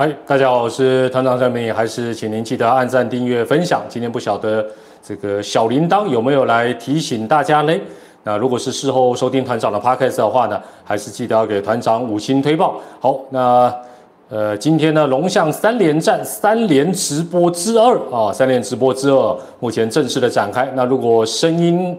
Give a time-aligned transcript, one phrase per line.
[0.00, 3.82] 嗨，大家好，我是团长张明，还是请您记得按赞、订阅、分享。
[3.88, 4.64] 今天不晓得
[5.02, 7.74] 这个小铃铛有没有来提醒大家呢？
[8.22, 12.80] 那如果是事后收听团长的 podcast 的话呢，还是记得要给团长五星推报。
[13.00, 13.74] 好，那
[14.28, 20.70] 呃，今天呢，龙象三连战三连直播之二啊，三连直播之二目前正式的展开。
[20.76, 21.98] 那如果声音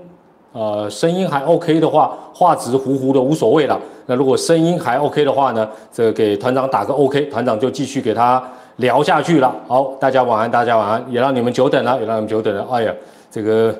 [0.52, 3.80] 呃声音还 OK 的话，画质糊糊的无所谓了。
[4.08, 8.44] 那如果声音还 OK 的话呢，这个给团长打个 OK，团长就继续给他
[8.78, 9.56] 聊下去了。
[9.68, 12.66] 好，大家晚安，大家晚安，也让你们久等了，也让你们久等了。
[12.72, 12.94] 哎呀，
[13.30, 13.76] 这个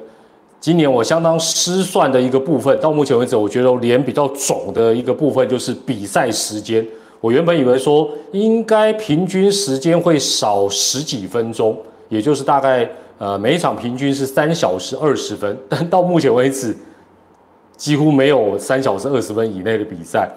[0.60, 6.86] 今年我相当失算的一个部分，到目前为止，我觉得我脸比较肿的一个部分就是比赛时间。
[7.22, 11.76] 我原本以为说应该平均时间会少十几分钟，
[12.10, 12.88] 也就是大概
[13.20, 16.76] 呃每一场平均是三小时二十分，但到目前为止。
[17.78, 20.30] 几乎没有三小时二十分以内的比赛。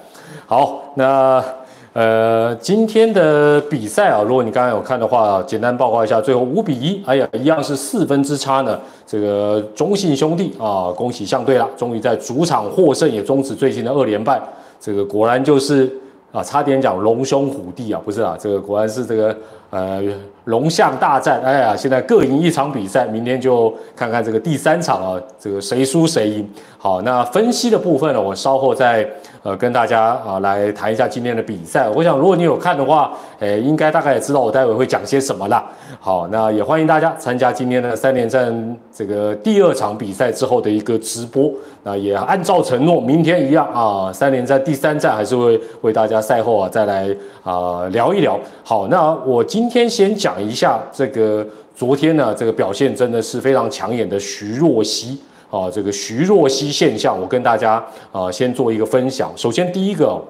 [0.47, 1.45] 好，那
[1.93, 8.79] 呃今天的比赛啊，如果你刚刚有看的话，简单报告一下，最后五比一，哎呀，一样是四分之差呢。
[9.05, 14.41] 这个中信兄弟啊，恭喜相对了，终于在主场获胜，也终止最近的二连败。
[14.79, 15.93] 这个果然就是
[16.31, 19.37] 啊，差点讲龙兄虎弟啊，不是啊，这个果然是这个。
[19.73, 20.03] 呃，
[20.45, 26.47] 龙象大战，哎呀，现在各赢一场比赛，明天就看看这个第三场啊，这个谁输谁赢。
[26.77, 29.09] 好，那分析的部分呢，我稍后再
[29.43, 31.89] 呃跟大家啊来谈一下今天的比赛。
[31.89, 35.65] 我想，如果你有看的话，诶，应该大概也知道我待会会讲些什么了。
[35.99, 41.51] 好，那也欢迎大家参加今天的三连战这个第二场比赛之后的一个直播。
[41.85, 47.09] 那也按照承诺，明天一样啊，三连战第三站还是会为大家赛后啊再来
[47.43, 48.39] 啊聊一聊。
[48.63, 55.17] 好，那我今今天先讲一下这个昨天呢这个表现真的是非常抢眼的徐若曦
[55.53, 59.33] 啊，这个徐若曦现象，我跟大家啊先做一个分享。
[59.37, 60.21] 首先第一个，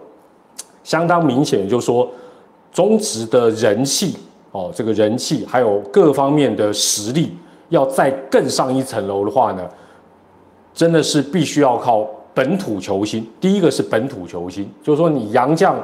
[0.85, 2.07] 相当明显，就是说
[2.75, 4.19] 中职的人气
[4.51, 7.35] 哦，这个人气还有各方面的实力，
[7.71, 9.67] 要再更上一层楼的话呢。
[10.75, 13.27] 真的是必须要靠本土球星。
[13.41, 15.75] 第一个是本土球星，就是说你杨将，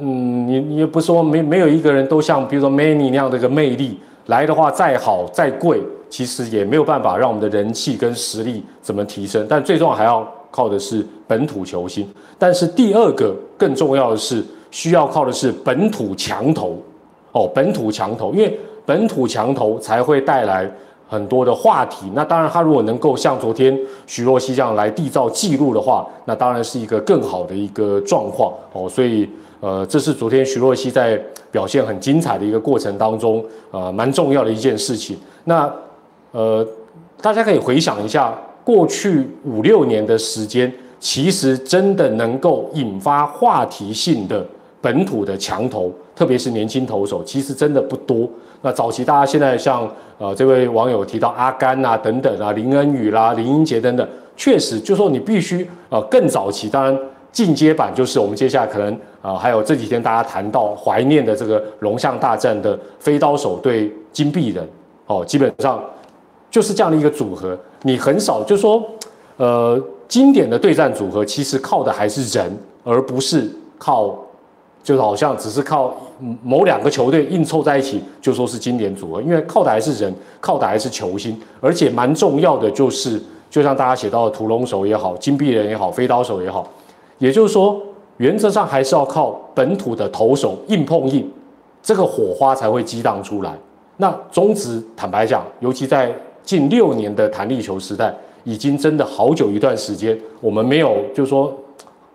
[0.00, 9.46] 嗯，你你也不说没没有一个人都像比如说 Many 那样的一个魅力来的话，再好再贵，其实也没有办法让我们的人气跟实力怎么提升。
[9.48, 12.08] 但最重要还要靠的是本土球星。
[12.38, 16.78] 但是第二个更重要的是需要靠的是本土强投
[17.32, 20.70] 哦，本土强投，因为本土强投才会带来。
[21.12, 28.88] 很多的话题，那当然，他如果能够像昨天徐若曦这样来缔造记录的话，那当然是一个更好的一个状况哦。
[28.88, 29.28] 所以，
[29.60, 35.16] 呃，这是昨天徐若曦在表现很精彩的一个过程当中，呃，蛮重要的一件事情。
[35.44, 35.70] 那，
[36.32, 36.66] 呃，
[37.20, 44.44] 大家可以回想一下，过去五六年的时间，其实真的能够引发话题性的
[44.80, 48.28] 本土的强投，特别是年轻投手，其实真的不多。
[48.62, 54.06] 那早期大家现在像呃这位网友提到阿甘啊等等啊林恩宇啦林英杰等等，
[54.36, 56.98] 确实就说你必须呃更早期，当然
[57.32, 64.68] 进阶版就是我们接下来可能啊还有这几天大家谈到怀念的这个龙象大战的飞刀手对金币人
[65.06, 65.82] 哦，基本上
[66.50, 68.82] 就是这样的一个组合，你很少就说
[69.36, 74.16] 呃经典的对战组合其实靠的还是人，而不是靠。
[74.82, 75.94] 就是好像只是靠
[76.42, 83.20] 某两个球队硬凑在一起，就说是经典组合，因为靠的还是人，靠的还是球星，而且蛮重要的就是，
[83.50, 86.66] 就像大家写到的屠龙手也好，金币人也好，飞刀手也好，
[87.20, 87.80] 也就是说，
[88.16, 91.30] 原则上还是要靠本土的投手硬碰硬，
[91.80, 93.56] 这个火花才会激荡出来。
[93.98, 101.56] 那中职坦白讲，尤其在近六年的弹力球时代，已经真的好久一段时间，我们没有，就是说，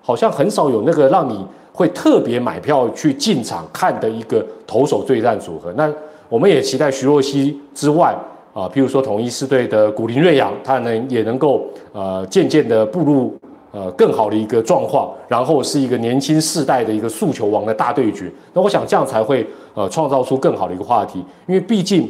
[0.02, 1.46] 好像很少有那个让你。
[1.78, 5.94] 会特别买票去进场看的一个投手对战组合，那
[6.30, 8.16] 我们也期待徐若曦之外
[8.54, 13.38] 啊，譬如说统一狮队的古林瑞阳，他能也能够呃渐渐的步入
[13.75, 18.31] 呃更好的一个状况，然后是一个年轻世代的一个速球王的大对决。
[18.53, 22.09] 那我想这样才会呃创造出更好的一个话题，因为毕竟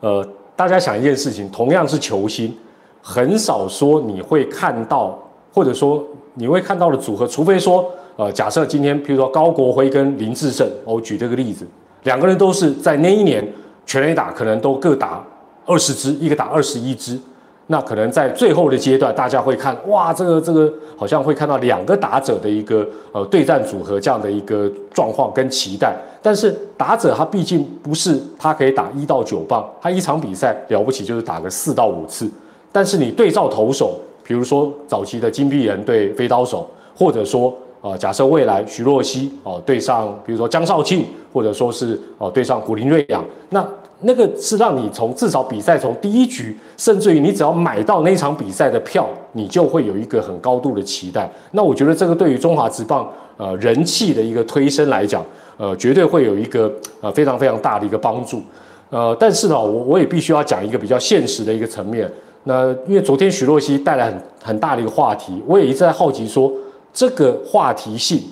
[0.00, 0.26] 呃
[0.56, 2.56] 大家想一件事情，同样是球星，
[3.02, 5.16] 很少说你会看到，
[5.52, 6.02] 或者说
[6.32, 7.84] 你会看到的组合，除非说。
[8.18, 11.66] 呃，假设今天，譬如说高国辉跟林志胜，我举这个例子，
[12.04, 13.46] 两个人都是在那一年
[13.84, 15.22] 全垒打可能都各打
[15.66, 17.20] 二十支，一个打二十一支，
[17.68, 25.96] 那可能在最后的阶段，大家会看，哇，这个这个好像会看到两个打者的一个呃对战组合这样的一个状况跟期待。
[26.22, 32.30] 但是打者他毕竟不是他可以打一到九棒，他一场比赛了不起就是打个四到五次。
[32.70, 37.54] 但是你对照投手，比如说早期的金币人对飞刀手，或者说。
[37.82, 43.64] 呃，假设未来徐若曦哦对上，比如说江少庆，或者说是哦对上古林瑞阳，那
[44.00, 51.30] 那个是让你从至少比赛从第一局，甚至于你只要买到那场比赛的票，你就会有一个很高度的期待。
[51.52, 55.24] 那我觉得这个对于中华职棒呃人气的一个推升来讲，
[55.56, 56.70] 呃，绝对会有一个
[57.00, 58.42] 呃非常非常大的一个帮助。
[58.90, 62.10] 呃，但是呢，我我也必须要讲一个比较现实的一个层面。
[62.44, 66.52] 那因为昨天许若曦带来很很大的一个话题，我也一直在好奇说，
[66.92, 68.22] 这个话题性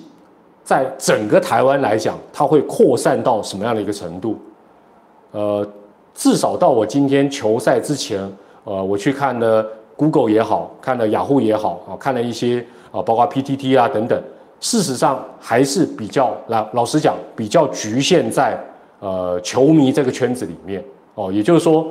[0.63, 4.37] 在整个台湾来讲，它会扩散到什么样的一个程度？
[5.35, 5.67] 呃，
[6.13, 8.21] 至少到我今天球赛之前，
[8.63, 9.65] 呃，我去看了
[9.97, 14.17] Google 也好，看了雅虎也好啊，看了一些啊，包括 PTT 啊等等，
[14.61, 18.57] 事实上还是比较老老实讲，比较局限在
[19.01, 20.81] 呃球迷这个圈子里面
[21.15, 21.85] 哦，也就是说。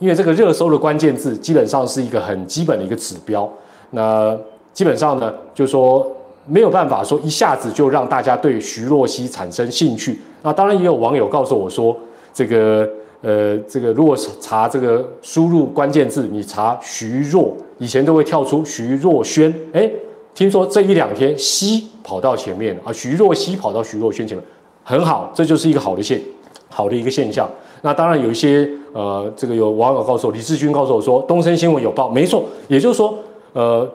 [0.00, 3.48] 因为这个热搜的关键字基本上是一个很基本的一个指标，
[3.90, 4.36] 那
[4.72, 6.04] 基本上呢，就说
[6.46, 10.20] 没有办法说一下子就让大家对徐若曦产生兴趣。
[10.42, 11.96] 那当然也有网友告诉我说，
[12.34, 12.86] 这个
[13.22, 19.90] 呃，这个如果是查这个输入关键字，你查徐若，以前都会跳出徐若瑄，哎，
[20.34, 24.44] 听说这一两天西跑到前面啊，徐若曦跑到徐若瑄前面，
[24.82, 26.20] 很好，这就是一个好的现
[26.68, 27.48] 好的一个现象。
[27.80, 33.18] 那当然有一些呃，这个有网友告诉我，李志军告诉我说，东森新闻有报，没错，也就是说，
[33.52, 33.88] 呃，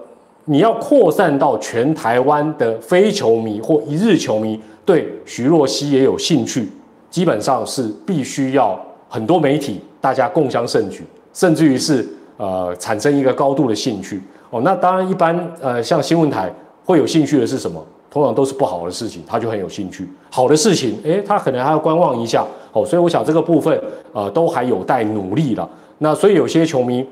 [0.45, 6.67] 你要扩散到全台湾的非球迷或一日球迷对徐若曦也有兴趣，
[7.09, 11.03] 基本上是必须要很多媒体大家共襄盛举，
[11.33, 12.07] 甚至于是
[12.37, 14.61] 呃产生一个高度的兴趣哦。
[14.63, 16.53] 那当然一般呃像新闻台
[16.85, 17.83] 会有兴趣的是什么？
[18.11, 22.43] 通常都是不好的事情，他就很有兴趣；好的事情，诶，他可能还要观望一下。
[22.71, 23.79] 哦，所以我想这个部分，
[24.13, 25.69] 呃，都还有待努力了。
[25.99, 27.05] 那所以有些球迷，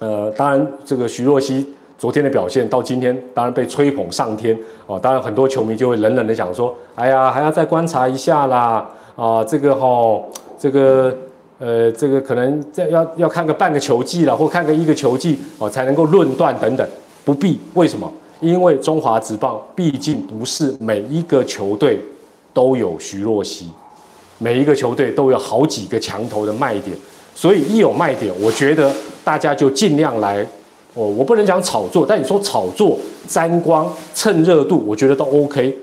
[0.00, 1.66] 呃，当然这个徐若曦
[1.96, 4.54] 昨天的表现到今天，当然被吹捧上天。
[4.86, 8.86] 哦，当然很多球迷就会冷冷的讲说：“哎呀，还要再观察一下啦。”
[9.18, 10.22] 啊，这个哈，
[10.60, 11.12] 这个
[11.58, 16.88] 呃，这个可能再要要看个半个球季了，或看个一个球季哦，才能够论断等等。
[17.24, 18.08] 不必，为什么？
[18.38, 22.00] 因为中华职棒毕竟不是每一个球队
[22.54, 23.68] 都有徐若曦，
[24.38, 26.96] 每一个球队都有好几个强头的卖点，
[27.34, 28.94] 所以一有卖点，我觉得
[29.24, 30.46] 大家就尽量来，
[30.94, 35.76] 哦，我不能讲炒作，但你说炒作、沾光、蹭热度，我觉得都 OK。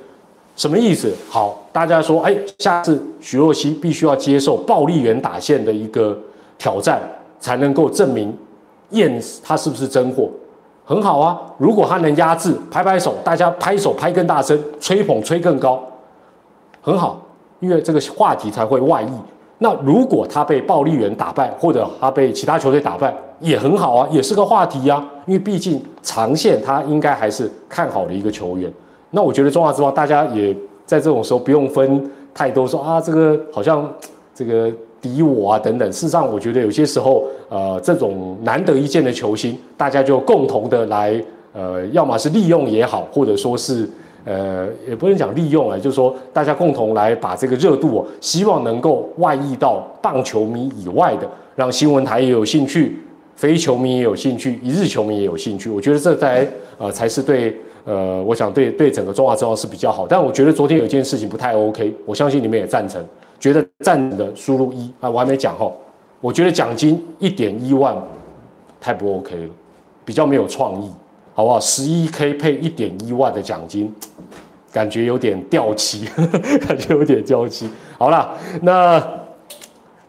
[0.56, 1.14] 什么意思？
[1.30, 6.18] 好，大家说，哎，下次徐若曦必须要接受暴力员打线的一个
[6.58, 7.02] 挑战，
[7.40, 8.36] 才能够证明
[8.92, 10.30] 验他是不是真货。
[10.86, 15.84] 很好啊，如果他能压制，拍拍手，大家拍手拍更大声，吹捧吹更高，
[16.82, 17.22] 很好，
[17.60, 19.10] 因为这个话题才会外溢。
[19.58, 25.04] 那如果他被暴力员打败，或者他被其他球队打败，也很好啊，也是个话题呀。
[25.26, 28.72] 因为毕竟长线他应该还是看好的一个球员。
[29.16, 30.54] 那我觉得中华之邦大家也
[30.86, 33.92] 在这种时候不用分太多，说啊这个好像
[34.36, 34.70] 这个。
[35.02, 35.88] 敌我啊，等等。
[35.92, 41.24] 事实上，我觉得有些时候，呃，这种难得一见的球星，大家就共同的来，
[41.54, 43.88] 呃，要么是利用也好，或者说是，
[44.24, 52.98] 呃，也不能讲利用啊，就是说大家共同来把这个热度哦，希望能够外溢到棒球迷以外的，让新闻台也有兴趣，
[53.36, 55.70] 非球迷也有兴趣，一日球迷也有兴趣。
[55.70, 56.48] 我觉得这才，
[56.80, 60.06] 呃，才是对，呃，我想对对整个中华之邦是比较好。
[60.06, 63.04] 但我觉得昨天有一件事情不太 OK，我相信你们也赞成。
[63.40, 65.72] 觉得赞的输入一啊，我还没讲哈。
[66.20, 67.96] 我觉得奖金一点一万
[68.82, 69.50] 太不 OK 了，
[70.04, 70.90] 比较没有创意，
[71.36, 71.60] 好不好？
[71.60, 73.94] 十一 K 配一点一万的奖金，
[74.72, 76.08] 感觉有点掉漆，
[76.66, 77.70] 感觉有点掉漆。
[78.00, 79.06] 好了，那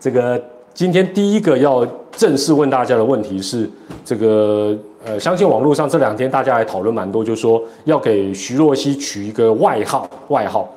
[0.01, 0.43] 这个
[0.73, 3.69] 今天第一个要正式问大家的问题是，
[4.05, 10.69] 这个呃，相信网络上这两天大家还讨论蛮多，就是说要给徐若曦取一个外号，外号。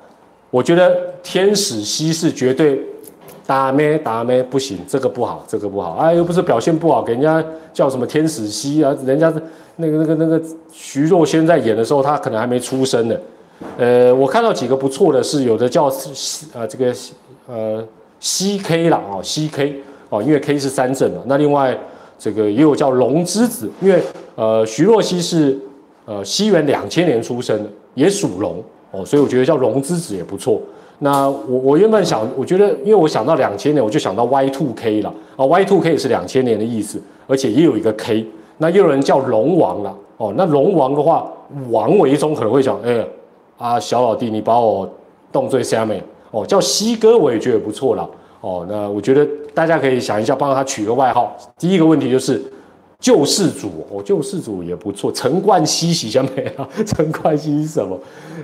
[0.51, 2.79] 我觉得天使西是绝对
[3.47, 7.43] 打咩打咩不行，这个不好，这个不好啊，又不是表现不好，给人家
[7.73, 8.95] 叫什么天使西啊？
[9.03, 9.33] 人家
[9.77, 10.39] 那个那个那个
[10.71, 13.15] 徐若瑄在演的时候，他可能还没出生呢。
[13.79, 15.91] 呃，我看到几个不错的是，有的叫
[16.53, 16.93] 呃这个
[17.47, 17.83] 呃
[18.19, 21.23] C K 了啊，C K 哦，因为 K 是三正嘛。
[21.25, 21.75] 那另外
[22.19, 23.99] 这个也有叫龙之子，因为
[24.35, 25.57] 呃徐若曦是
[26.05, 28.61] 呃西元两千年出生的，也属龙。
[28.91, 30.59] 哦，所以我觉得叫龙之子也不错。
[30.97, 38.25] 那我我原本想，我觉得因为我想到两千年，我就想到 Y two K 了啊，Y two K 是两千年的意思，而且也有一个 K。
[38.57, 41.31] 那又有人叫龙王了哦，那龙王的话，
[41.69, 43.07] 王维忠可能会想，哎，
[43.57, 44.89] 啊小老弟，你把我
[45.31, 48.09] 动最下面哦，叫西哥我也觉得不错了
[48.41, 48.65] 哦。
[48.67, 51.35] 那我觉得大家可以想一下，帮他取个外号。
[51.57, 52.41] 第一个问题就是，
[52.99, 55.11] 救世主哦，救世主也不错。
[55.11, 56.67] 陈冠希喜下没啊？
[56.85, 57.99] 陈冠希是什么？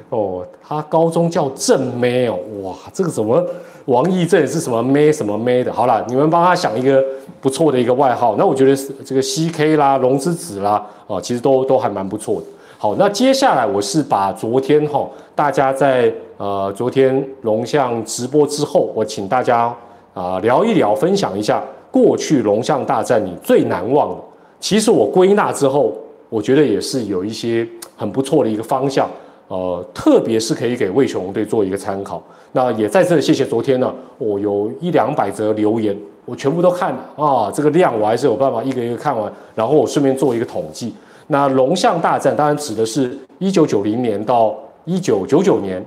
[0.09, 3.43] 哦，他高中叫正妹哦，哇，这个什么
[3.85, 5.71] 王义正是什么妹什么妹的？
[5.71, 7.03] 好了，你们帮他想一个
[7.39, 8.35] 不错的一个外号。
[8.37, 12.47] 那我觉得是这个 C K 啦，龙之子啦，哦，其实都都还蛮不错的。
[12.77, 19.73] 好，那接下来我是把昨天哈大家在呃昨天龙象直播之后，我请大家
[20.15, 24.23] 啊聊一聊，分享一下过去龙象大战你最难忘的。
[24.61, 25.93] 其实我归纳之后，
[26.29, 27.67] 我觉得也是有一些
[27.97, 29.09] 很不错的一个方向，
[29.49, 32.23] 呃，特别是可以给魏雄队做一个参考。
[32.53, 40.95] 那也在这谢谢昨天呢，我有一两百则留言，我全部都看了啊，这个量我还是有办法一个一个看完，然后我顺便做一个统计。
[41.27, 44.55] 那龙象大战当然指的是一九九零年到
[44.85, 45.83] 一九九九年，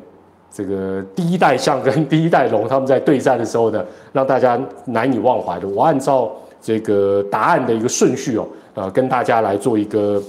[0.53, 5.69] 这个第一代象跟第一代龙他们在对战的时候呢，让大家难以忘怀的。
[5.69, 8.47] 我按照这个答案的一个顺序哦。
[8.75, 10.23] 呃，跟大家来做一个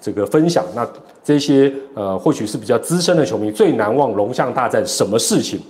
[0.00, 0.64] 这个分享。
[0.74, 0.84] 那
[1.22, 5.60] 这些呃，或许是比较资深的球迷最难忘龙象大战什么事情？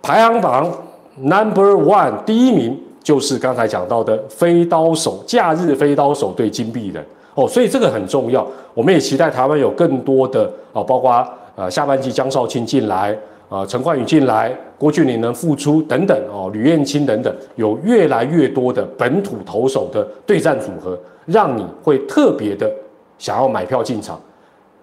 [0.00, 0.70] 排行榜
[1.16, 8.46] number one 第一名就是刚才讲到的飞刀手，假日飞刀手对金币人哦，所以这个很重要。
[8.72, 13.16] 我们也期待台湾有更多的啊，包括呃下半季江少庆进来
[13.48, 22.70] 啊，陈冠宇进来，郭俊麟能复出等等哦，吕彦青等等，有越来越多的本土投手的对战组合，让你会特别的
[23.18, 24.18] 想要买票进场。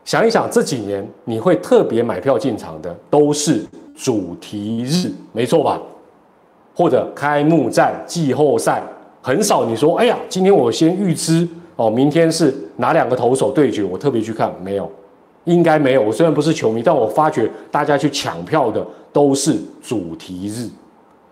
[0.06, 5.82] 想一想这几年你会特别买票进场的，都是主题日，没错吧？
[6.76, 8.82] 或者开幕战、季后赛，
[9.22, 14.90] 很少你说，哎呀，今天我先预知哦，明天是哪两个投手对决，我特别去看，没有。
[15.46, 16.02] 应该没有。
[16.02, 20.70] 我虽然不是球迷，但我发觉大家去抢票的都是主题日。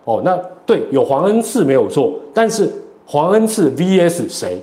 [0.04, 2.70] 哦，那对，有黄恩赐没有错，但是
[3.04, 4.62] 黄恩赐 VS 谁？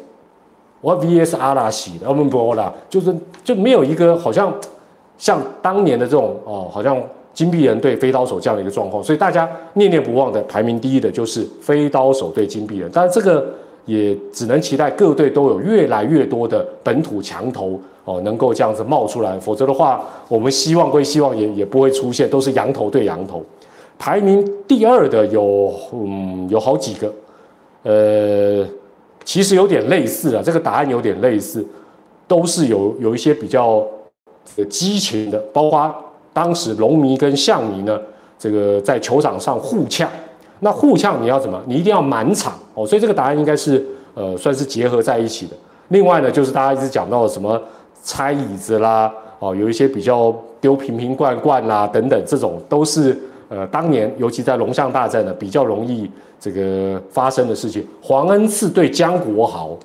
[0.81, 4.53] 我 VS 阿拉西的，我们不啦，就是就没有一个好像
[5.17, 7.01] 像当年的这种哦，好像
[7.33, 9.03] 金币人对飞刀手这样的一个状况。
[9.03, 12.89] 所以大家念念不忘的排名第一的就是飞刀手对金币人。
[12.93, 13.45] 但是这个
[13.86, 17.80] 也只能期待各队都有越来越多的本土强头。
[18.06, 23.44] 哦，能够这样子冒出来，否则的话，我们希望归希望，也也不会出现，都是羊头对羊头。
[23.98, 27.12] 排名第二的有，嗯，有好几个，
[27.82, 28.63] 呃，
[29.24, 31.65] 其实有点类似啊，这个答案有点类似，
[32.27, 33.84] 都是有有一些比较
[34.70, 35.92] 激情的，包括
[36.32, 38.00] 当时龙迷跟象迷呢，
[38.38, 40.08] 这个在球场上互呛，
[40.59, 41.62] 那互呛你要怎么？
[41.65, 45.55] 你一定要满场哦，所以这个答案应该是呃，算是结合在一起的。
[45.89, 47.62] 另外呢，就是大家一直讲到的什么？
[48.03, 53.19] 拆椅子啦，哦，有一些比较丢瓶瓶罐罐啦，等等，这种都是
[53.50, 56.09] 呃，当年尤其在龙象大战呢，比较容易
[56.39, 57.85] 这个发生的事情。
[58.01, 59.77] 黄恩赐对江国豪，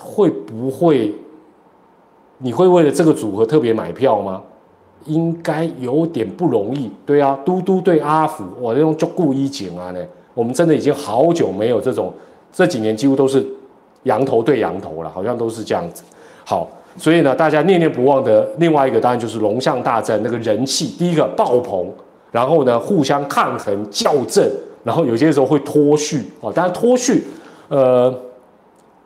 [0.00, 1.14] 会不会？
[2.40, 4.42] 你会为了这个组合特别买票吗？
[5.06, 6.90] 应该有点不容易。
[7.06, 10.00] 对啊，嘟嘟对阿福，我这种就故意景啊呢。
[10.34, 12.12] 我们真的已经好久没有这种，
[12.52, 13.44] 这几年几乎都是
[14.04, 16.04] 羊头对羊头了，好像都是这样子。
[16.44, 21.90] 好，所以呢，大家念念不忘的另外一个当然就是龙象大战那个人气，第一个爆棚，
[22.30, 24.48] 然后呢互相抗衡校正，
[24.84, 26.52] 然后有些时候会脱序啊。
[26.54, 27.24] 当然脱序，
[27.66, 28.14] 呃，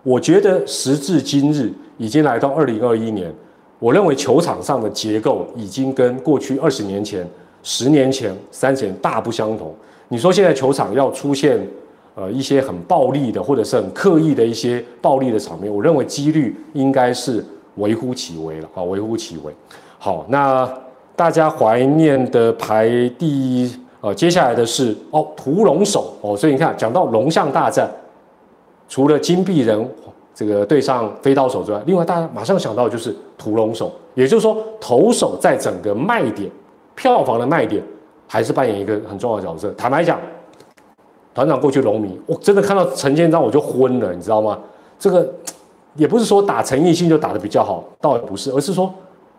[0.03, 3.33] 我觉得时至今日已经来到二零二一年，
[3.83, 7.29] 我认为球场上的结构已经跟过去二十年前、
[7.65, 9.75] 十年前、三十年大不相同。
[10.07, 11.61] 你说现在球场要出现？
[12.15, 17.43] 呃，一些很暴力的，或者是很刻意的一些暴力的场面，我认为几率应该是
[17.77, 19.51] 微乎其微了啊，微乎其微。
[19.99, 20.71] 好，那
[21.17, 22.87] 大家怀念的排
[23.19, 27.91] 第一，呃，接下来的是哦，屠龙手哦，所以你看，讲到龙象大战，
[28.91, 29.89] 除了金币人
[30.35, 36.51] 这个对上飞刀手之外，另外大家马上想到的就是屠龙手，也就是说，投手在整个卖点、
[36.95, 37.83] 票房的卖点，
[38.27, 39.73] 还是扮演一个很重要的角色。
[39.77, 40.19] 坦白讲。
[41.35, 44.59] 团长过去龙迷，我真的看到陈建章我就昏了，你知道吗？
[44.99, 45.27] 这个
[45.95, 48.93] 也不是说打陈奕迅就打得比较好，倒也不是，而是说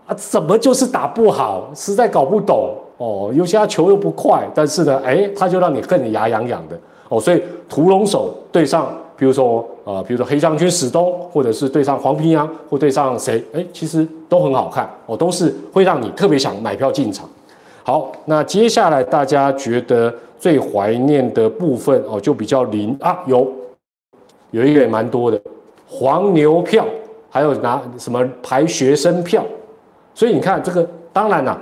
[0.07, 3.31] 啊，怎么就是打不好，实在搞不懂哦。
[3.35, 6.75] 有些他球又不快，但是呢，哎，他就让你恨得牙痒痒的
[7.09, 7.21] 哦。
[7.21, 17.29] 所以屠龙手对上，比如说呃，比如说黑将军史东，或者是对上黄平阳，或对上谁，哎，其实都很好看哦，都是会让你特别想买票进场。
[17.83, 20.13] 好，那接下来大家觉得？
[20.43, 23.49] 最怀念的部分哦，就比较灵啊，有
[24.51, 25.41] 有一个也蛮多的
[25.87, 26.85] 黄牛票，
[27.29, 29.41] 还有拿什么排学生票，
[30.13, 31.57] 所以你看这个，当然啦，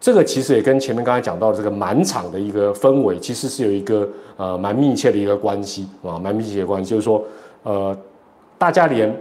[0.00, 7.22] 这个其实也跟前面刚才讲到的这个满场的一个氛围，其实是有一个呃蛮密切的一个关系啊，蛮密切的关系，就是说
[7.64, 7.96] 呃，
[8.56, 9.14] 大家连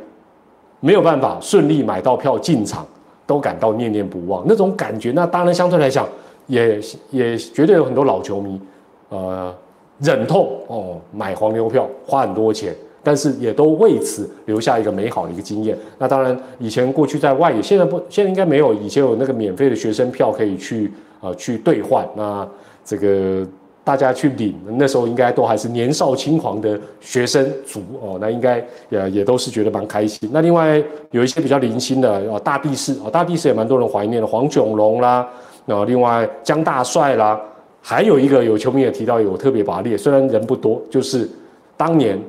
[0.79, 2.85] 没有办法顺利买到票进场
[3.25, 6.07] 都感到念念不忘，那种感觉，那当然相对来讲
[6.45, 6.79] 也
[7.09, 8.61] 也绝对有很多老球迷，
[9.09, 9.53] 呃，
[9.99, 12.75] 忍痛哦买黄牛票花很多钱。
[13.07, 15.77] 但是也都为此留下一个美好的一个经验。
[15.97, 18.73] 那当然，以前过去在外野，现在不，现在应该没有。
[18.73, 22.05] 以前有那个免费的学生票可以去呃去兑换。
[22.17, 22.45] 那
[22.83, 23.47] 这个
[23.81, 28.17] 大家去领，那时候应该都还是年少轻狂的学生族哦。
[28.19, 30.29] 那应该也也都是觉得蛮开心。
[30.33, 35.25] 那另外有一些比较零星的啊，大地士啊，大地士也蛮多人怀念的，黄炯龙啦，
[35.65, 37.39] 然后另外江大帅啦，
[37.81, 41.29] 还有一个有球迷也提到，有特别把它列，虽然人不多，就是
[41.77, 42.19] 当年。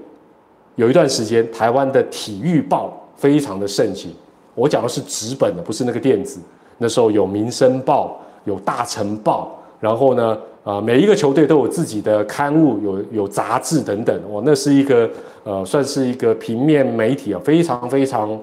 [0.78, 4.14] 有一段时间，台湾的体育报非常的盛行。
[4.54, 6.40] 我讲的是纸本的，不是那个电子。
[6.78, 14.16] 那时候有《民生报》，有《大成报》，然后呢，啊，每一个球队都有自己的刊物，有有杂志等等。
[14.30, 15.11] 哦，那是一个
[15.42, 18.38] 呃，算是一个平面媒体啊，非常非常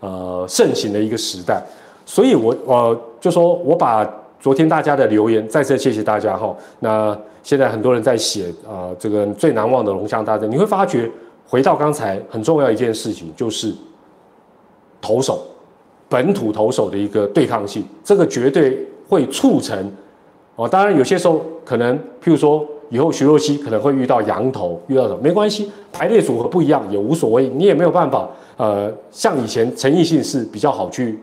[0.00, 1.62] 呃盛行的一个时代。
[2.04, 4.04] 所以，我我就说我把
[4.40, 6.52] 昨天大家的留言再次谢谢大家哈。
[6.80, 11.08] 那现在很多人在写啊，这个最难忘的龙象大战，你会发觉。
[11.50, 13.74] 回到刚才很重要一件事情，就是
[15.00, 15.46] 投手
[16.06, 19.90] 本土投手的一个对抗性，这个绝对会促成
[20.56, 20.68] 哦。
[20.68, 28.28] 当然有些时候可能，譬如说以后徐若曦可能会遇到羊头，遇到什么没关系，排列组合不一样也无所谓，你也没有办法。
[28.58, 31.18] 呃，像以前陈奕迅是比较好去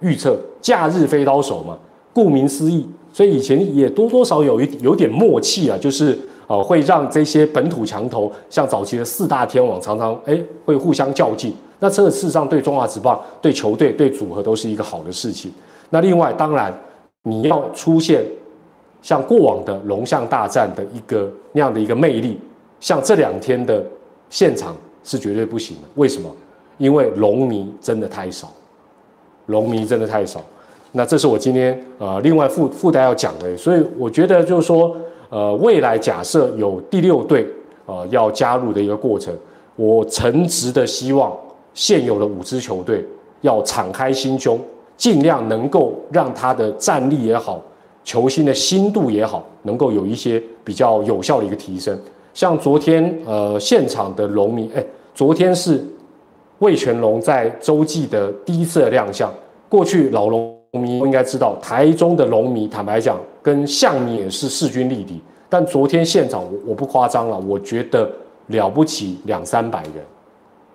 [0.00, 1.78] 预测假日飞刀手嘛，
[2.12, 6.18] 顾名思义，所以以前也多多少有一有点默契啊，就是。
[6.50, 11.54] 哦，会让这些本土强头，像早期的四大天王，常常哎会互相较劲。
[11.78, 15.52] 那这个事实上对中华职棒、对球队、对组合都是一个好的事情。
[15.90, 16.76] 那另外，当然
[17.22, 18.24] 你要出现
[19.00, 22.40] 像过往的龙象大战的一个那样的一个魅力，
[22.80, 23.80] 像这两天的
[24.28, 25.82] 现场是绝对不行的。
[25.94, 26.28] 为什么？
[26.78, 28.52] 因为龙迷真的太少，
[29.46, 30.42] 龙迷真的太少。
[30.90, 34.96] 那这是我今天呃另外附附带要讲的，所以我觉得就是说。
[35.30, 37.46] 呃，未来假设有第六队
[37.86, 39.32] 呃要加入的一个过程，
[39.76, 41.32] 我诚挚的希望
[41.72, 43.06] 现有的五支球队
[43.40, 44.58] 要敞开心胸，
[44.96, 47.62] 尽量能够让他的战力也好，
[48.04, 51.96] 球星的心度也好，能够有一些比较有效的一个提升。
[52.34, 55.80] 像昨天呃现场的龙迷，哎，昨天是
[56.58, 59.32] 魏全龙在洲际的第一次亮相，
[59.68, 60.28] 过去老。
[60.28, 65.20] 龙迷应该知道，台中的龙迷，坦白讲，跟象迷也是势均力敌。
[65.48, 68.10] 但昨天现场，我我不夸张了，我觉得
[68.48, 69.94] 了不起两三百人。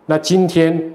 [0.06, 0.94] 那今天，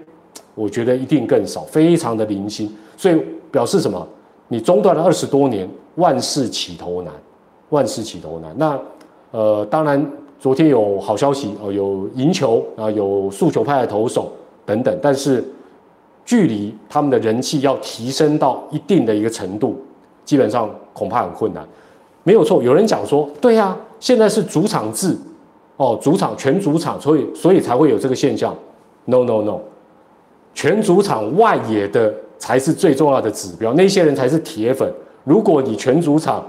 [0.55, 2.71] 我觉得一定更少，非常的零星。
[2.97, 4.07] 所以表示什么？
[4.49, 7.13] 你中断了二十多年，万事起头难，
[7.71, 8.55] 万事起头难。
[8.57, 8.81] 那
[9.31, 14.33] 呃，当然昨天有好消息哦，有赢球啊，有速球派的投手
[14.65, 15.45] 等等，但是。
[16.23, 19.83] 距离他们的人气要提升到一定的一个程度，
[20.25, 21.67] 基本上恐怕很困难。
[22.25, 25.17] 没有错，有人讲说，对呀，现在是主场制，
[25.79, 28.55] 哦，主场全主场，所以所以才会有这个现象。
[29.07, 29.61] No No No，
[30.53, 34.93] 全主场外野的才是最重要的指标，那些人才是铁粉。
[35.25, 36.45] 如果你全主场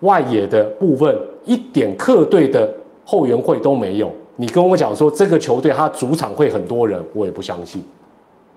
[0.00, 2.68] 外野的部分一点客队的
[3.04, 7.80] 后援会都没有，你跟我讲说这个球队他主场会很多人，我也不相信。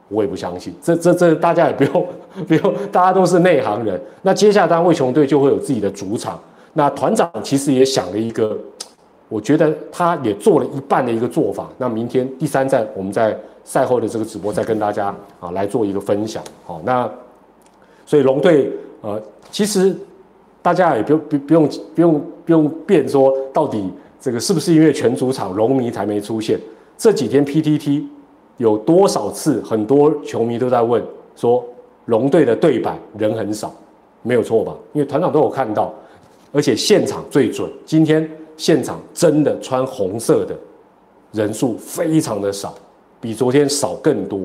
[0.07, 2.07] 我也不相信，这这这大家也不用
[2.47, 3.99] 不用，大家都是内行人。
[4.21, 6.39] 那接下来，当然魏雄队就会有自己的主场。
[6.73, 8.55] 那团长其实也想了一个，
[9.29, 11.67] 我觉得他也做了一半的一个做法。
[11.77, 15.07] 那明天第三站，我们在赛后的这个直播再跟大家
[15.39, 16.43] 啊来做一个分享。
[16.65, 17.09] 好，那
[18.05, 19.95] 所以龙队呃，其实
[20.61, 23.91] 大家也不用不不用不用不用辩说到底
[24.21, 26.59] 这个是不是因为全主场龙迷才没出现？
[26.95, 28.03] 这几天 PTT。
[28.57, 31.03] 有多少次，很多球迷都在问
[31.35, 31.63] 说，
[32.05, 33.73] 龙队的对板人很少，
[34.21, 34.73] 没有错吧？
[34.93, 35.93] 因为团长都有看到，
[36.53, 37.69] 而且现场最准。
[37.85, 40.55] 今天现场真的穿红色的
[41.33, 42.73] 人数非常的少，
[43.19, 44.39] 比昨天少更多。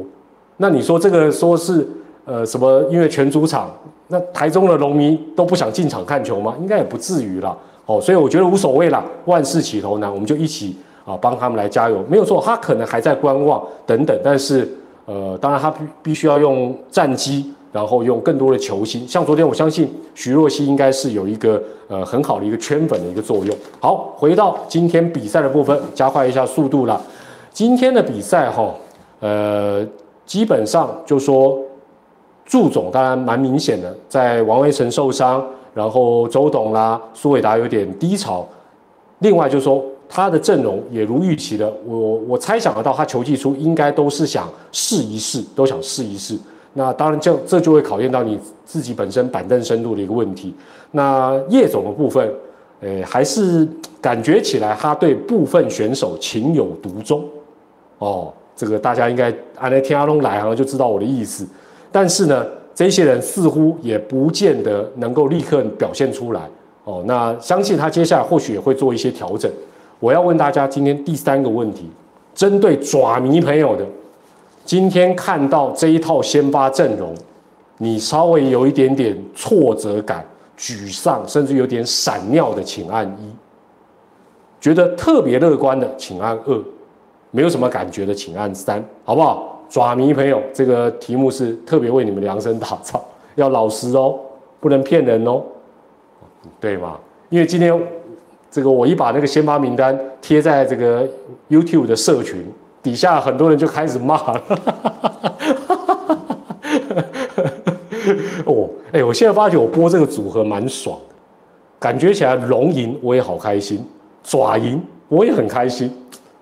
[0.56, 1.88] 那你说这个说是
[2.24, 2.82] 呃什么？
[2.90, 3.70] 因为全主场，
[4.08, 6.56] 那台中的龙迷都不想进场看球吗？
[6.60, 7.56] 应该也不至于啦。
[7.86, 10.76] 哦，所以我觉得无所谓啦，万事起头难，我们就一起。
[11.04, 14.68] 啊，帮他们来加油，没有错，他可能还在观望等等，但是，
[15.06, 23.56] 呃，当然他必必须要用战机，然后用更多的球星，像昨天，我相信徐若曦应该是有一个呃很好的一个圈粉的一个作用。
[23.80, 27.00] 好，回到今天比赛的部分，加快一下速度了。
[27.50, 28.72] 今天的比赛哈，
[29.20, 29.84] 呃，
[30.26, 31.58] 基本上就说
[32.44, 38.46] 祝总当然蛮明显的，在王威成受伤，然后周董啦、苏伟达有点低潮，
[39.20, 39.82] 另外就说。
[40.12, 46.36] 他的阵容也如预期的，我我猜想得到，他球技出应该都是想试一试，都想试一试。
[46.72, 50.52] 那当然，这这就会考验到你自己本身板凳深度的一个问题。
[50.90, 52.28] 那叶总的部分，
[52.80, 53.66] 诶，还是
[54.00, 57.24] 感觉起来他对部分选手情有独钟。
[57.98, 61.46] 哦，这个大家应该按那天阿龙来好像就知道我的意思。
[61.92, 62.44] 但是呢，
[62.74, 66.48] 这些人似乎也不见得能够立刻表现出来。
[66.82, 69.50] 哦，那相信他接下来或许也会做一些调整。
[70.00, 71.88] 我要问大家今天第三个问题，
[72.34, 73.86] 针对爪迷朋友的。
[74.64, 77.14] 今天看到这一套先发阵容，
[77.78, 80.24] 你稍微有一点点挫折感、
[80.56, 83.34] 沮丧，甚至有点闪尿的，请按一；
[84.60, 86.62] 觉得特别乐观的，请按二；
[87.30, 89.60] 没有什么感觉的，请按三，好不好？
[89.68, 94.18] 爪迷朋友，这个题目是特别为你们量身打造，要老实哦，
[94.60, 95.42] 不能骗人哦，
[96.60, 96.98] 对吗？
[97.28, 97.72] 因为今天
[98.50, 101.08] 这个我一把那个先发名单贴在这个
[101.48, 102.44] YouTube 的社群。
[102.82, 104.42] 底下很多人就开始骂了，
[108.46, 110.98] 哦，哎，我现在发觉我播这个组合蛮爽，
[111.78, 113.84] 感觉起来龙赢我也好开心，
[114.24, 115.94] 爪赢我也很开心，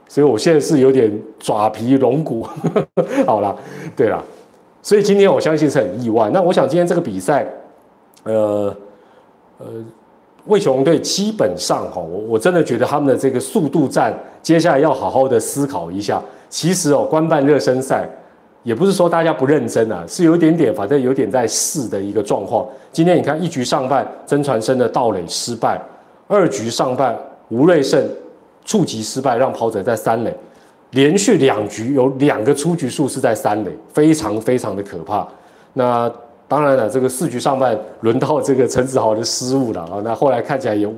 [0.07, 2.47] 所以我现在是有点爪皮龙骨。
[3.27, 3.57] 好了，
[3.97, 4.23] 对了，
[4.81, 6.31] 所以今天我相信是很意外。
[6.33, 7.44] 那我想今天这个比赛，
[8.23, 8.73] 呃
[9.59, 9.66] 呃。
[10.49, 16.21] 魏雄队基本上哈，我我真的觉得他们的这个速度战，接下来要好好的思考一下。
[16.49, 18.09] 其实哦，官办热身赛，
[18.63, 22.67] 也不是说大家不认真啊，是有一点点，反正有点在试的一个状况。
[22.91, 25.79] 今天你看一局上半，曾传生的盗垒失败；
[26.27, 27.15] 二局上半，
[27.51, 28.03] 吴瑞胜
[28.65, 30.35] 触及失败，让跑者在三垒，
[30.93, 35.29] 连续两局有两个出局数是在三垒，非常非常的可怕。
[35.75, 36.11] 那。
[36.49, 40.95] 当然了，这个四局上半轮到这个陈子豪的失误了啊，那后来看起来也无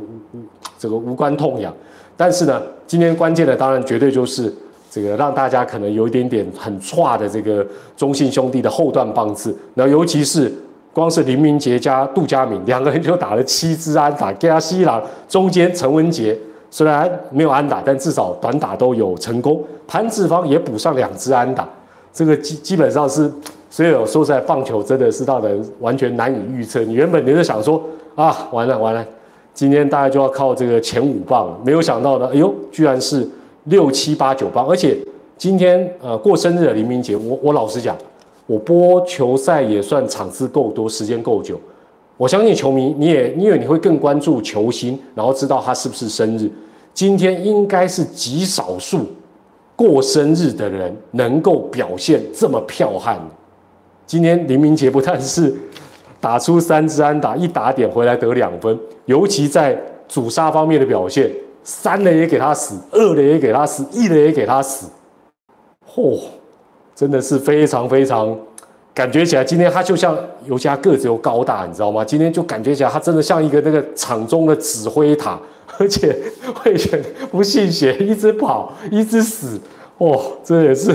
[0.79, 1.75] 这个无关痛痒。
[2.17, 4.55] 但是呢，今天关键的当然绝对就是
[4.89, 10.53] 这个让大家可能有一点点很差的这个中信兄弟的后段棒次，那尤其是
[10.93, 16.39] 光是林明杰加杜佳敏两个人就打了七支安打，加西朗中间陈文杰
[16.71, 21.69] 虽然没有安打，但至少短打都有成功，潘志芳也补上两支安打，
[22.13, 23.29] 这个基基本上是。
[23.73, 26.81] 所以，我说实在，棒球真的是让人完全难以预测。
[26.81, 27.81] 你原本你就想说
[28.17, 29.07] 啊，完了完了，
[29.55, 33.27] 今天大家就要靠这个前五棒，没有想到呢，哎呦，居然是
[33.65, 34.67] 六七八九棒。
[34.67, 34.99] 而且
[35.39, 37.97] 今天呃过生日的黎明节，我我老实讲，
[38.47, 41.59] 我播球赛也算场次够多，时间够久。
[42.17, 46.51] 我相信球迷你也因为你会更关注球星，然后知道他是不是生日。
[46.93, 49.07] 今天应该是极少数
[49.77, 53.17] 过生日的人能够表现这么彪悍。
[54.11, 55.55] 今天林明杰不但是
[56.19, 61.31] 打出三支安打，一打点回来得两分，尤其在主杀方面的表现，
[61.63, 64.89] 三垒也给他死，二垒也给他死，一垒也给他死，
[65.95, 66.19] 嚯，
[66.93, 68.37] 真的是非常非常，
[68.93, 72.05] 感觉起来今天他就像，尤其他个子又高大，你知道吗？
[72.05, 75.39] 今天就感觉起来他真的像一个那个场中的指挥塔，
[75.79, 76.21] 而且
[76.53, 79.57] 会选不信邪，一直跑，一直死，
[79.99, 80.91] 哇，这也是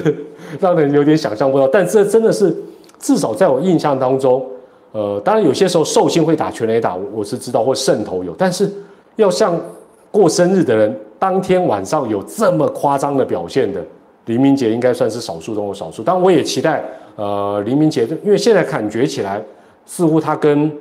[0.59, 2.53] 让人有点想象不到，但这真的是。
[2.99, 4.45] 至少在我印象当中，
[4.91, 8.71] 呃，当然有些时候寿星会打全垒打，我我是知道或渗透有，但是
[9.15, 9.59] 要像
[10.11, 13.83] 过生日的人当天晚上有这么夸张的表现的，
[14.25, 16.01] 黎明杰应该算是少数中的少数。
[16.01, 16.83] 当然我也期待，
[17.15, 19.43] 呃，黎明杰，因为现在感觉起来
[19.85, 20.71] 似乎他跟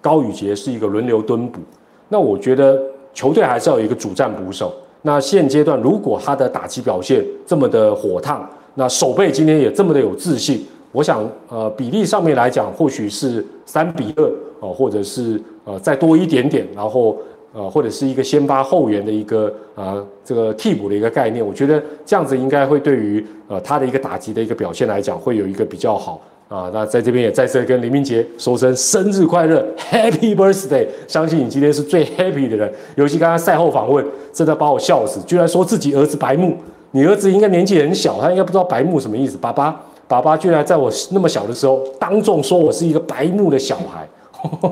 [0.00, 1.60] 高宇杰是一个轮流蹲补，
[2.08, 2.80] 那我觉得
[3.12, 4.72] 球队还是要有一个主战捕手。
[5.02, 10.66] 那现阶段如果他的打击表现这么的火烫，那手背今天也这么的有自信。
[10.92, 14.24] 我想，呃，比例上面来讲，或许是三比二
[14.60, 17.16] 哦，或者是呃再多一点点，然后
[17.52, 21.46] 呃，或者是一个先发后援的一个啊这个替补的一个概念。
[21.46, 26.70] 我觉得这样子应该会对于呃他的一个打击的一个表现来讲，会有一个比较好啊。
[26.72, 30.86] 那在这边也再次跟林明杰说声生日快乐，Happy Birthday！
[31.06, 32.72] 相信你今天是最 happy 的人。
[32.96, 36.56] 尤其刚刚赛后访问，真的把我笑死，居然说自己儿子白目。
[36.92, 39.78] 你儿子应该年纪很小，他应该不知道白目什么意思，爸爸。
[40.08, 44.08] 爸爸居然在我那么小的时候当众说我是一个白目的小孩，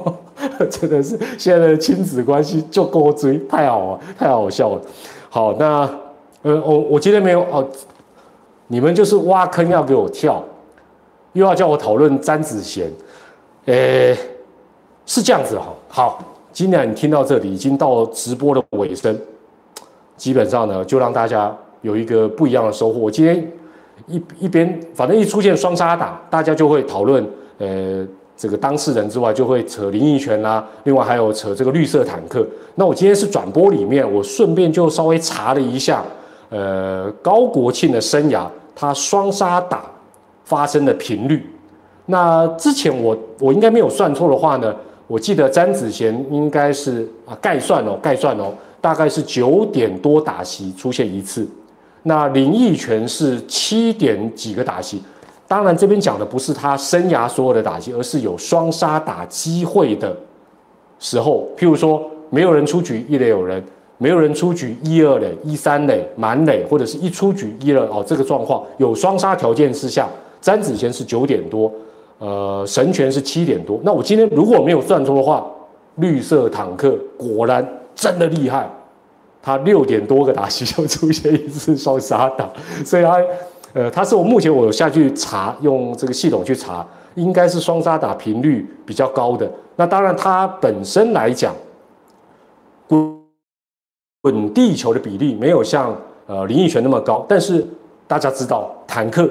[0.70, 4.80] 真的是现在的亲子关系就够追，太好了，太好笑了。
[5.28, 5.88] 好，那
[6.40, 7.68] 呃，我我今天没有哦，
[8.68, 10.42] 你们就是挖坑要给我跳，
[11.34, 12.90] 又要叫我讨论詹子贤，
[13.66, 14.16] 诶，
[15.04, 15.66] 是这样子哈。
[15.88, 16.18] 好，
[16.50, 19.14] 今天你听到这里已经到直播的尾声，
[20.16, 22.98] 基本上呢就让大家有一个不一样的收获。
[22.98, 23.52] 我今天。
[24.06, 27.26] 一一边，反正一出现双杀打，大家就会讨论，
[27.58, 28.06] 呃，
[28.36, 32.46] 这个当事人之外，就会扯林奕泉啦，另外还有扯这个绿色坦克。
[32.74, 36.04] 那我今天是转播里面，我顺便就稍微查了一下，
[36.50, 39.84] 呃，高国庆的生涯，他双杀打
[40.44, 41.44] 发生的频率。
[42.04, 44.72] 那之前我我应该没有算错的话呢，
[45.06, 51.48] 我记得詹子贤应该是啊概算哦概算哦，大概是九点多打席出现一次。
[52.08, 55.02] 那林奕泉是七点几个打击。
[55.48, 60.16] 当然，这边讲的不是他生涯所有的打击，而是有双杀打机会的
[61.00, 61.48] 时候。
[61.56, 63.60] 譬如说，没有人出局，一垒有人；
[63.98, 70.08] 没有人出局，一二垒、一三垒满垒，或者是一出局一二哦，这个状况有双杀条件之下，
[70.40, 71.72] 詹子贤是九点多，
[72.18, 73.80] 呃，神权是七点多。
[73.82, 75.44] 那我今天如果没有算错的话，
[75.96, 77.66] 绿色坦克果然
[77.96, 78.70] 真的厉害，
[79.46, 82.50] 他六点多个打击就出现一次双杀打，
[82.84, 83.22] 所以他。
[83.72, 89.46] 呃，他是我目前我下去查，用这个系统去查，应该是双杀打频率比较高的。
[89.76, 91.54] 那当然，他本身来讲，
[92.88, 93.20] 滚
[94.22, 95.94] 滚地球的比例没有像
[96.26, 97.26] 呃林奕泉那么高。
[97.28, 97.66] 但是
[98.06, 99.28] 大家知道，坦克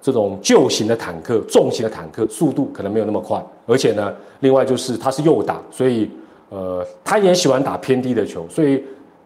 [0.00, 3.40] 这种旧型的坦克、重型的坦克，速度可能没有那么快。
[3.64, 6.10] 而且呢，另外就是他是右打，所以
[6.48, 8.82] 呃，他也喜欢打偏低的球，所以。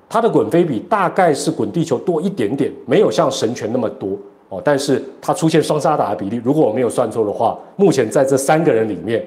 [0.08, 4.10] 它的滚飞比大概是滚地球多一点点，没有像神拳那么多
[4.48, 4.62] 哦。
[4.64, 9.26] 但是它出现双杀打的比例，如果我没有算错的话，目前在这三个人里面，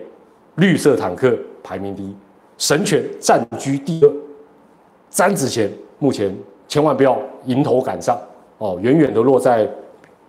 [0.55, 2.15] 绿色坦克排名第一，
[2.57, 4.11] 神拳占居第二，
[5.09, 6.33] 詹子贤目前
[6.67, 8.17] 千万不要迎头赶上
[8.57, 9.67] 哦，远远的落在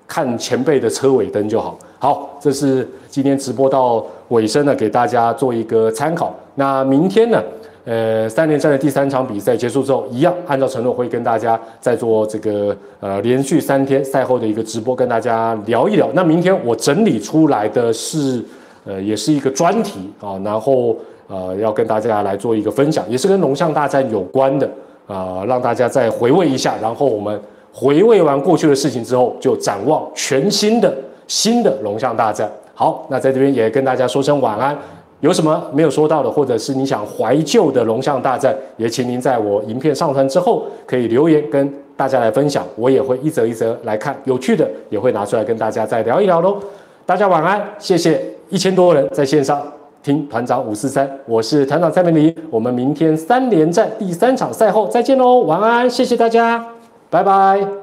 [0.09, 1.79] 看前辈的车尾灯就好。
[2.01, 6.35] 好，这是今天直播到尾声呢，给大家做一个参考。
[6.57, 7.41] 那明天呢？
[7.87, 16.09] 呃，三连战的第三场比赛结束之后，一样按照承诺会跟大家再做这个呃连续三天赛后的一个直播，跟大家聊一聊。
[16.13, 18.45] 那明天我整理出来的是，
[18.85, 20.95] 呃，也是一个专题啊，然后
[21.27, 24.71] 呃要跟大家来做一个分享，也是跟龙象大战有关的
[25.07, 26.75] 啊，让大家再回味一下。
[26.83, 27.41] 然后我们
[27.73, 30.95] 回味完过去的事情之后，就展望全新的
[31.27, 32.49] 新的龙象大战。
[32.75, 34.77] 好，那在这边也跟大家说声晚安。
[35.21, 46.57] 有什么没有说到的，或者是你想怀旧的龙象大战，也请您在我影片上传之后，可以留言跟大家来分享，我也会一则一则来看，有趣的也会拿出来跟大家再聊一聊喽。
[47.05, 49.63] 大家晚安，谢谢一千多人在线上
[50.03, 56.65] 听团长五四三，我是团长蔡明黎，我们明天三连战第三场赛后再见喽，晚安，谢谢大家，
[57.11, 57.80] 拜拜。